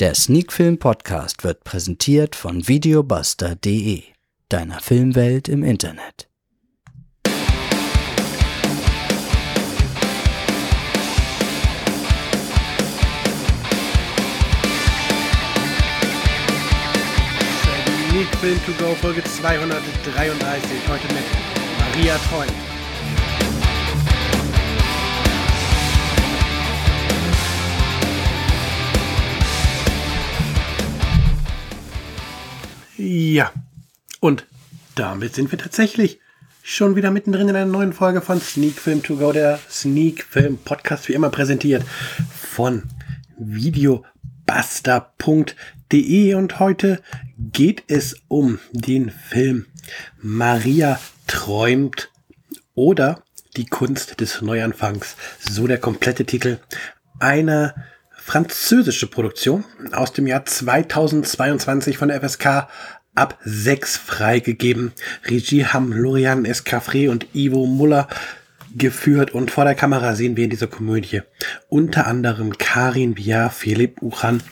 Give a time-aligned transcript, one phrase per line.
[0.00, 4.02] Der Sneakfilm Podcast wird präsentiert von videobuster.de,
[4.48, 6.26] deiner Filmwelt im Internet.
[18.08, 21.24] Sneak Film to go Folge 233 heute mit
[21.78, 22.46] Maria Treu.
[33.32, 33.52] Ja,
[34.18, 34.44] und
[34.96, 36.18] damit sind wir tatsächlich
[36.64, 40.58] schon wieder mittendrin in einer neuen Folge von Sneak Film To Go, der Sneak Film
[40.58, 41.84] Podcast, wie immer präsentiert
[42.34, 42.82] von
[43.38, 46.34] videobuster.de.
[46.34, 47.00] Und heute
[47.38, 49.66] geht es um den Film
[50.20, 52.10] Maria träumt
[52.74, 53.22] oder
[53.56, 55.14] die Kunst des Neuanfangs.
[55.38, 56.58] So der komplette Titel.
[57.20, 57.76] Eine
[58.10, 62.66] französische Produktion aus dem Jahr 2022 von der FSK
[63.14, 64.92] ab 6 freigegeben.
[65.24, 68.08] Regie haben Lorian Escafré und Ivo Muller
[68.76, 71.22] geführt und vor der Kamera sehen wir in dieser Komödie
[71.68, 74.42] unter anderem Karin Biar, Philipp Uchan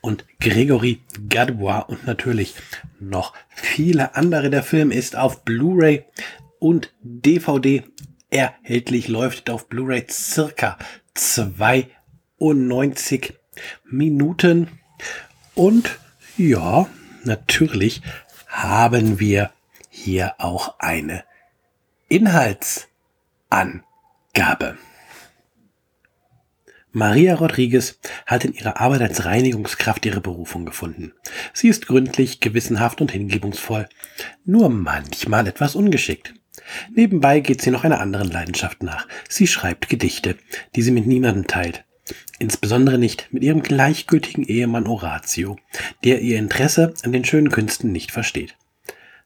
[0.00, 2.54] und Gregory Gadebois und natürlich
[2.98, 4.50] noch viele andere.
[4.50, 6.04] Der Film ist auf Blu-ray
[6.58, 7.84] und DVD
[8.30, 10.78] erhältlich, läuft auf Blu-ray circa
[11.14, 13.34] 92
[13.84, 14.68] Minuten
[15.54, 15.98] und
[16.36, 16.88] ja,
[17.24, 18.02] natürlich
[18.46, 19.50] haben wir
[19.90, 21.24] hier auch eine
[22.08, 22.88] Inhaltsangabe.
[26.92, 31.12] Maria Rodriguez hat in ihrer Arbeit als Reinigungskraft ihre Berufung gefunden.
[31.52, 33.88] Sie ist gründlich, gewissenhaft und hingebungsvoll,
[34.44, 36.34] nur manchmal etwas ungeschickt.
[36.94, 39.06] Nebenbei geht sie noch einer anderen Leidenschaft nach.
[39.28, 40.36] Sie schreibt Gedichte,
[40.74, 41.84] die sie mit niemandem teilt.
[42.38, 45.56] Insbesondere nicht mit ihrem gleichgültigen Ehemann Horatio,
[46.04, 48.56] der ihr Interesse an den schönen Künsten nicht versteht.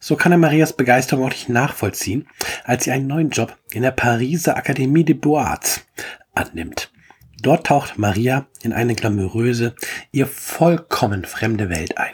[0.00, 2.26] So kann er Marias Begeisterung auch nicht nachvollziehen,
[2.64, 5.86] als sie einen neuen Job in der Pariser Akademie des Beaux-Arts
[6.34, 6.90] annimmt.
[7.40, 9.74] Dort taucht Maria in eine glamouröse,
[10.10, 12.12] ihr vollkommen fremde Welt ein.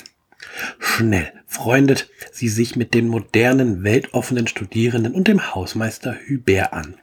[0.79, 6.97] Schnell freundet sie sich mit den modernen, weltoffenen Studierenden und dem Hausmeister Hubert an.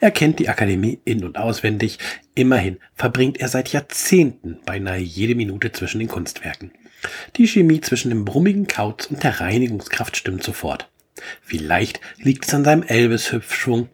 [0.00, 1.98] Er kennt die Akademie in- und auswendig.
[2.34, 6.72] Immerhin verbringt er seit Jahrzehnten beinahe jede Minute zwischen den Kunstwerken.
[7.36, 10.90] Die Chemie zwischen dem brummigen Kauz und der Reinigungskraft stimmt sofort.
[11.42, 13.88] Vielleicht liegt es an seinem Elvis-Hüpfschwung,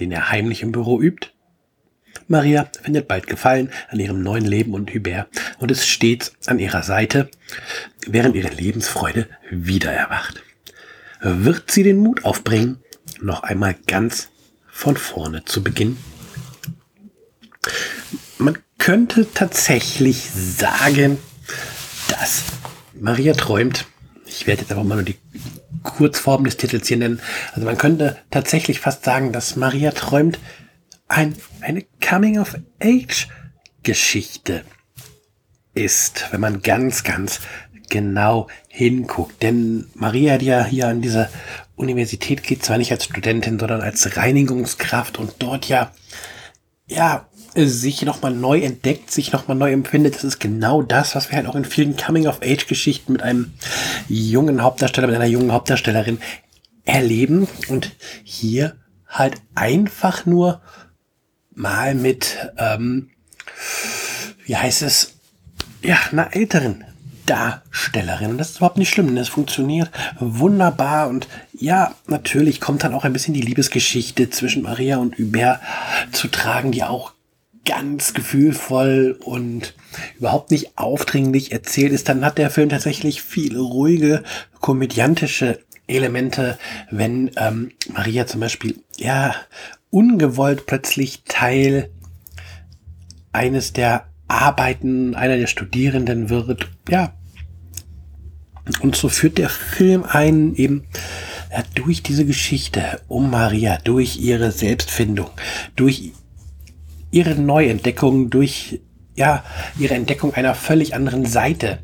[0.00, 1.28] den er heimlich im Büro übt.
[2.28, 5.28] Maria findet bald Gefallen an ihrem neuen Leben und Hubert
[5.58, 7.28] und ist stets an ihrer Seite,
[8.06, 10.42] während ihre Lebensfreude wieder erwacht.
[11.20, 12.78] Wird sie den Mut aufbringen,
[13.20, 14.31] noch einmal ganz
[14.72, 16.02] von vorne zu beginnen?
[18.38, 21.18] Man könnte tatsächlich sagen,
[22.08, 22.42] dass
[22.98, 23.86] Maria träumt.
[24.26, 25.18] Ich werde jetzt einfach mal nur die
[25.84, 27.20] Kurzform des Titels hier nennen.
[27.52, 30.40] Also man könnte tatsächlich fast sagen, dass Maria träumt
[31.06, 34.64] ein, eine Coming-of-Age-Geschichte
[35.74, 37.38] ist, wenn man ganz, ganz
[37.92, 39.40] genau hinguckt.
[39.42, 41.28] Denn Maria, die ja hier an dieser
[41.76, 45.92] Universität geht, zwar nicht als Studentin, sondern als Reinigungskraft und dort ja,
[46.88, 50.14] ja, sich nochmal neu entdeckt, sich nochmal neu empfindet.
[50.14, 53.52] Das ist genau das, was wir halt auch in vielen Coming-of-Age-Geschichten mit einem
[54.08, 56.18] jungen Hauptdarsteller, mit einer jungen Hauptdarstellerin
[56.84, 57.46] erleben.
[57.68, 58.76] Und hier
[59.06, 60.62] halt einfach nur
[61.54, 63.10] mal mit, ähm,
[64.46, 65.18] wie heißt es,
[65.82, 66.84] ja, einer älteren
[67.26, 68.30] Darstellerin.
[68.30, 69.14] Und das ist überhaupt nicht schlimm.
[69.14, 71.08] Das funktioniert wunderbar.
[71.08, 75.60] Und ja, natürlich kommt dann auch ein bisschen die Liebesgeschichte zwischen Maria und Hubert
[76.12, 77.12] zu tragen, die auch
[77.64, 79.74] ganz gefühlvoll und
[80.18, 82.08] überhaupt nicht aufdringlich erzählt ist.
[82.08, 84.22] Dann hat der Film tatsächlich viele ruhige,
[84.60, 86.58] komödiantische Elemente,
[86.90, 89.34] wenn ähm, Maria zum Beispiel ja
[89.90, 91.90] ungewollt plötzlich Teil
[93.32, 96.68] eines der Arbeiten einer der Studierenden wird.
[96.88, 97.14] Ja.
[98.80, 100.84] Und so führt der Film einen eben
[101.50, 105.30] ja, durch diese Geschichte um Maria, durch ihre Selbstfindung,
[105.76, 106.12] durch
[107.10, 108.80] ihre Neuentdeckung, durch
[109.14, 109.44] ja,
[109.78, 111.80] ihre Entdeckung einer völlig anderen Seite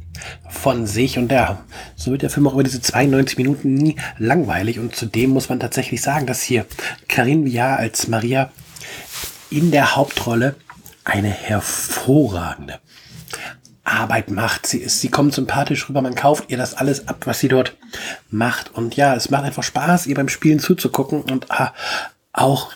[0.48, 1.18] von sich.
[1.18, 1.64] Und ja,
[1.94, 4.78] so wird der Film auch über diese 92 Minuten nie langweilig.
[4.78, 6.64] Und zudem muss man tatsächlich sagen, dass hier
[7.06, 8.50] Karin Viard als Maria
[9.50, 10.56] in der Hauptrolle
[11.08, 12.78] eine hervorragende
[13.82, 14.66] Arbeit macht.
[14.66, 17.76] Sie ist, sie kommt sympathisch rüber, man kauft ihr das alles ab, was sie dort
[18.30, 18.74] macht.
[18.74, 21.72] Und ja, es macht einfach Spaß, ihr beim Spielen zuzugucken und ah,
[22.32, 22.72] auch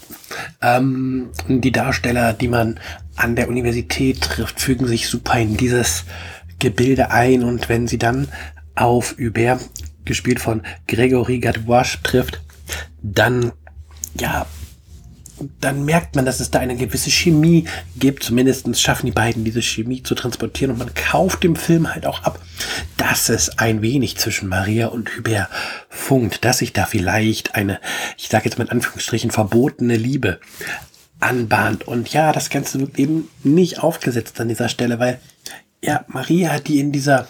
[0.62, 2.80] ähm, die Darsteller, die man
[3.16, 6.04] an der Universität trifft, fügen sich super in dieses
[6.58, 8.28] Gebilde ein und wenn sie dann
[8.74, 9.60] auf Hubert,
[10.04, 12.40] gespielt von Gregory Gadouache, trifft,
[13.02, 13.52] dann,
[14.18, 14.46] ja,
[15.60, 17.66] dann merkt man, dass es da eine gewisse Chemie
[17.96, 18.22] gibt.
[18.22, 22.22] Zumindest schaffen die beiden diese Chemie zu transportieren und man kauft dem Film halt auch
[22.22, 22.40] ab,
[22.96, 25.48] dass es ein wenig zwischen Maria und Hubert
[25.88, 27.80] funkt, dass sich da vielleicht eine,
[28.16, 30.40] ich sage jetzt mit Anführungsstrichen, verbotene Liebe
[31.20, 31.86] anbahnt.
[31.86, 35.20] Und ja, das Ganze wird eben nicht aufgesetzt an dieser Stelle, weil
[35.82, 37.26] ja, Maria, die in dieser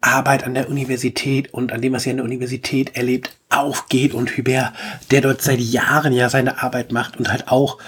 [0.00, 4.36] Arbeit an der Universität und an dem, was sie an der Universität erlebt, aufgeht und
[4.36, 4.72] Hubert,
[5.10, 7.78] der dort seit Jahren ja seine Arbeit macht und halt auch,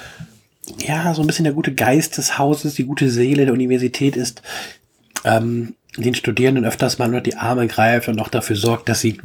[0.79, 4.43] ja, so ein bisschen der gute Geist des Hauses, die gute Seele der Universität ist,
[5.25, 9.21] ähm, den Studierenden öfters mal unter die Arme greift und auch dafür sorgt, dass sie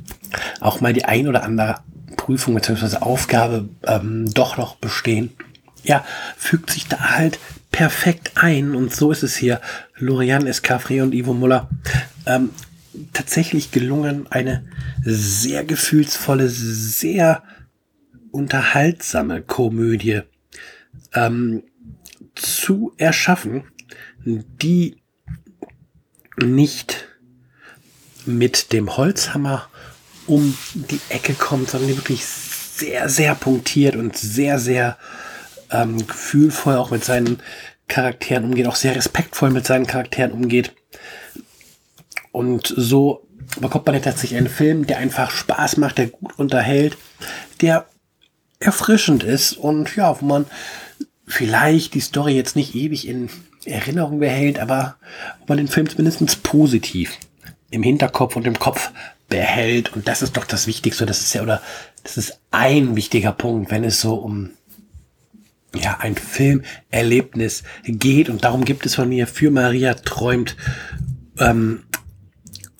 [0.59, 1.77] auch mal die ein oder andere
[2.17, 2.97] Prüfung bzw.
[2.97, 5.31] Aufgabe ähm, doch noch bestehen.
[5.83, 6.03] Ja,
[6.37, 7.39] fügt sich da halt
[7.71, 9.61] perfekt ein und so ist es hier.
[9.97, 11.69] Lorian Escafri und Ivo Muller
[12.25, 12.49] ähm,
[13.13, 14.65] tatsächlich gelungen, eine
[15.03, 17.43] sehr gefühlsvolle, sehr
[18.31, 20.21] unterhaltsame Komödie
[21.13, 21.63] ähm,
[22.35, 23.63] zu erschaffen,
[24.25, 24.97] die
[26.37, 27.05] nicht
[28.25, 29.69] mit dem Holzhammer
[30.27, 34.97] um die Ecke kommt, sondern die wirklich sehr, sehr punktiert und sehr, sehr
[35.71, 37.39] ähm, gefühlvoll auch mit seinen
[37.87, 40.73] Charakteren umgeht, auch sehr respektvoll mit seinen Charakteren umgeht.
[42.35, 43.25] Und so
[43.61, 46.97] bekommt man tatsächlich einen Film, der einfach Spaß macht, der gut unterhält,
[47.61, 47.85] der
[48.59, 50.45] erfrischend ist und ja, wo man
[51.25, 53.29] vielleicht die Story jetzt nicht ewig in
[53.63, 54.97] Erinnerung behält, aber
[55.39, 57.17] wo man den Film zumindest positiv
[57.71, 58.91] im Hinterkopf und im Kopf
[59.29, 59.93] behält.
[59.93, 61.05] Und das ist doch das Wichtigste.
[61.05, 61.61] Das ist ja, oder
[62.03, 64.49] das ist ein wichtiger Punkt, wenn es so um
[65.73, 68.27] ja, ein Filmerlebnis geht.
[68.27, 70.57] Und darum gibt es von mir für Maria träumt
[71.39, 71.83] ähm,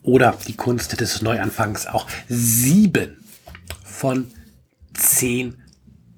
[0.06, 3.18] oder die Kunst des Neuanfangs auch sieben
[3.84, 4.28] von
[4.94, 5.56] zehn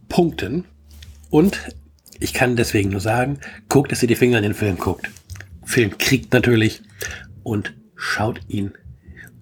[0.09, 0.65] Punkten.
[1.29, 1.59] Und
[2.19, 3.39] ich kann deswegen nur sagen,
[3.69, 5.09] guckt, dass ihr die Finger in den Film guckt.
[5.63, 6.81] Film kriegt natürlich
[7.43, 8.73] und schaut ihn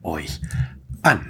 [0.04, 0.42] euch
[1.02, 1.26] an.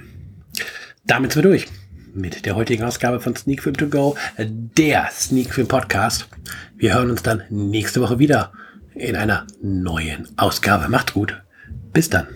[1.06, 1.66] Damit sind wir durch
[2.14, 6.28] mit der heutigen Ausgabe von Sneak Film To Go, der Sneak Film Podcast.
[6.76, 8.52] Wir hören uns dann nächste Woche wieder
[8.94, 10.88] in einer neuen Ausgabe.
[10.88, 11.42] Macht gut.
[11.92, 12.26] Bis dann.